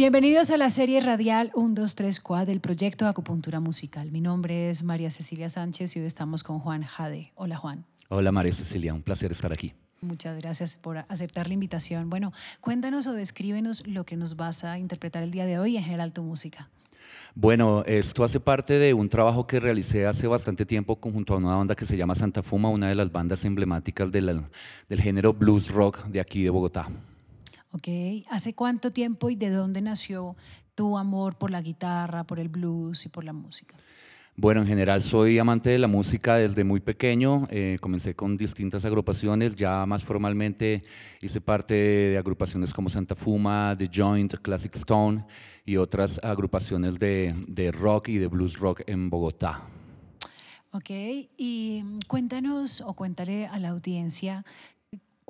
[0.00, 4.10] Bienvenidos a la serie radial 1, 2, 3, 4 del proyecto Acupuntura Musical.
[4.10, 7.32] Mi nombre es María Cecilia Sánchez y hoy estamos con Juan Jade.
[7.34, 7.84] Hola Juan.
[8.08, 9.74] Hola María Cecilia, un placer estar aquí.
[10.00, 12.08] Muchas gracias por aceptar la invitación.
[12.08, 12.32] Bueno,
[12.62, 15.84] cuéntanos o descríbenos lo que nos vas a interpretar el día de hoy y en
[15.84, 16.70] general tu música.
[17.34, 21.56] Bueno, esto hace parte de un trabajo que realicé hace bastante tiempo junto a una
[21.56, 24.48] banda que se llama Santa Fuma, una de las bandas emblemáticas del
[24.92, 26.88] género blues rock de aquí de Bogotá.
[27.72, 27.88] Ok,
[28.30, 30.36] ¿hace cuánto tiempo y de dónde nació
[30.74, 33.76] tu amor por la guitarra, por el blues y por la música?
[34.36, 37.46] Bueno, en general soy amante de la música desde muy pequeño.
[37.50, 40.82] Eh, comencé con distintas agrupaciones, ya más formalmente
[41.20, 45.24] hice parte de agrupaciones como Santa Fuma, The Joint, Classic Stone
[45.66, 49.62] y otras agrupaciones de, de rock y de blues rock en Bogotá.
[50.72, 50.88] Ok,
[51.36, 54.44] y cuéntanos o cuéntale a la audiencia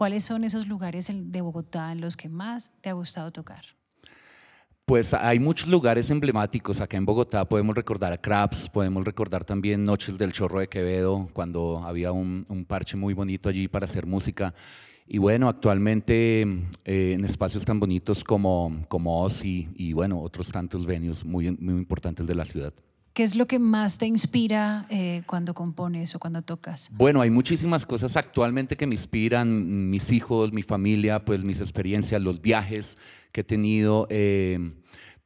[0.00, 3.62] ¿Cuáles son esos lugares de Bogotá en los que más te ha gustado tocar?
[4.86, 6.80] Pues hay muchos lugares emblemáticos.
[6.80, 11.28] Acá en Bogotá podemos recordar a Craps, podemos recordar también Noches del Chorro de Quevedo,
[11.34, 14.54] cuando había un, parche muy bonito allí para hacer música.
[15.06, 16.40] Y bueno, actualmente
[16.86, 21.74] eh, en espacios tan bonitos como, como Osi y bueno, otros tantos venues muy, muy
[21.74, 22.72] importantes de la ciudad.
[23.20, 26.88] ¿Qué es lo que más te inspira eh, cuando compones o cuando tocas?
[26.90, 32.22] Bueno, hay muchísimas cosas actualmente que me inspiran, mis hijos, mi familia, pues mis experiencias,
[32.22, 32.96] los viajes
[33.30, 34.06] que he tenido.
[34.08, 34.72] Eh,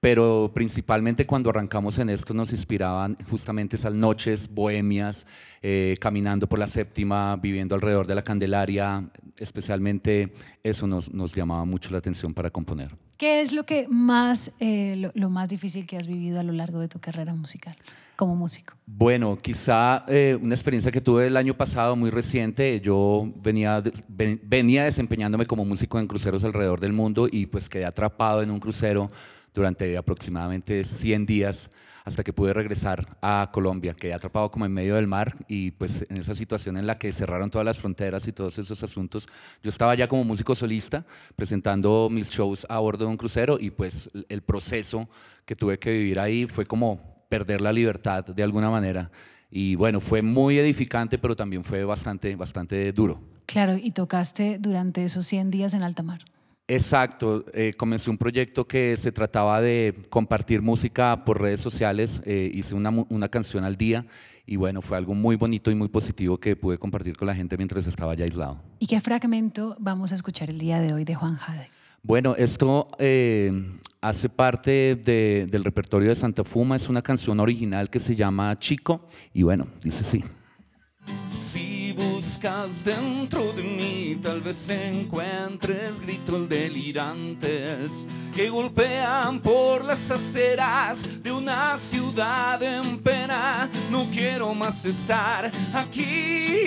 [0.01, 5.25] pero principalmente cuando arrancamos en esto nos inspiraban justamente esas noches bohemias,
[5.63, 10.33] eh, caminando por la séptima, viviendo alrededor de la Candelaria, especialmente
[10.63, 12.97] eso nos, nos llamaba mucho la atención para componer.
[13.17, 16.81] ¿Qué es lo, que más, eh, lo, más difícil que has vivido a lo largo
[16.81, 17.77] de tu carrera musical?
[18.17, 18.75] como músico?
[18.87, 22.81] Bueno, quizá eh, una experiencia que tuve el año pasado muy reciente.
[22.81, 28.43] Yo venía, venía desempeñándome como músico en cruceros alrededor del mundo y pues quedé atrapado
[28.43, 29.11] en un crucero
[29.55, 31.71] durante aproximadamente 100 días
[32.05, 36.05] hasta que pude regresar a Colombia, quedé atrapado como en medio del mar y pues
[36.11, 39.27] en esa situación en la que cerraron todas las fronteras y todos esos asuntos,
[39.63, 43.71] yo estaba ya como músico solista presentando mis shows a bordo de un crucero y
[43.71, 45.09] pues el proceso
[45.47, 49.11] que tuve que vivir ahí fue como perder la libertad de alguna manera.
[49.51, 53.21] Y bueno, fue muy edificante, pero también fue bastante, bastante duro.
[53.47, 56.21] Claro, y tocaste durante esos 100 días en alta mar.
[56.67, 62.51] Exacto, eh, comencé un proyecto que se trataba de compartir música por redes sociales, eh,
[62.55, 64.07] hice una, una, canción al día
[64.47, 67.59] y bueno, fue algo muy bonito y muy positivo que pude compartir con la gente
[67.59, 68.63] mientras estaba ya aislado.
[68.79, 71.69] ¿Y qué fragmento vamos a escuchar el día de hoy de Juan Jade?
[72.03, 77.91] Bueno, esto eh, hace parte de, del repertorio de Santa Fuma, es una canción original
[77.91, 80.23] que se llama Chico y bueno, dice
[82.85, 87.91] dentro de mí, tal vez encuentres gritos delirantes
[88.35, 93.71] que golpean por las aceras de una ciudad en pena.
[93.91, 96.59] No quiero más estar aquí.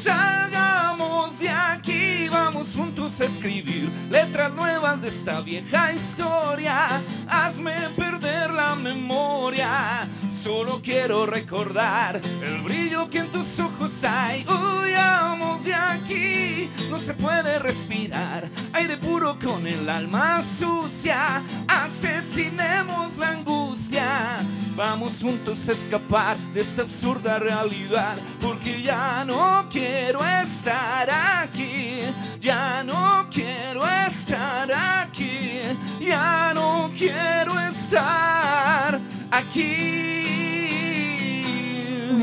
[0.00, 7.02] Salgamos de aquí, vamos juntos a escribir letras nuevas de esta vieja historia.
[7.26, 10.06] Hazme perder la memoria
[10.46, 14.46] Solo quiero recordar el brillo que en tus ojos hay.
[14.46, 18.48] Huyamos de aquí, no se puede respirar.
[18.72, 21.42] Aire puro con el alma sucia.
[21.66, 24.46] Asesinemos la angustia.
[24.76, 28.16] Vamos juntos a escapar de esta absurda realidad.
[28.40, 32.02] Porque ya no quiero estar aquí.
[32.40, 35.62] Ya no quiero estar aquí.
[36.00, 39.00] Ya no quiero estar
[39.32, 40.15] aquí.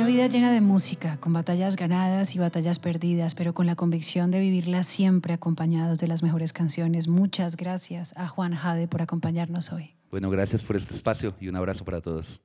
[0.03, 4.31] Una vida llena de música, con batallas ganadas y batallas perdidas, pero con la convicción
[4.31, 7.07] de vivirla siempre acompañados de las mejores canciones.
[7.07, 9.95] Muchas gracias a Juan Jade por acompañarnos hoy.
[10.11, 12.41] Bueno, gracias por este espacio y un abrazo para todos.